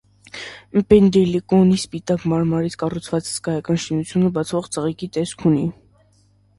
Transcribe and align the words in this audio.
Պենդելիկոնի 0.93 1.75
սպիտակ 1.81 2.25
մարմարից 2.33 2.79
կառուցված 2.85 3.31
հսկայական 3.33 3.81
շինությունը 3.87 4.35
բացվող 4.41 4.75
ծաղկի 4.79 5.15
տեսք 5.21 5.51
ունի։ 5.53 5.67